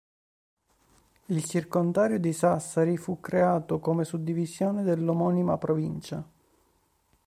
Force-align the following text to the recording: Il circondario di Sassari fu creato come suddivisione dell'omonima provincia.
Il 1.27 1.45
circondario 1.45 2.17
di 2.19 2.33
Sassari 2.33 2.97
fu 2.97 3.19
creato 3.19 3.77
come 3.79 4.03
suddivisione 4.03 4.81
dell'omonima 4.81 5.59
provincia. 5.59 6.27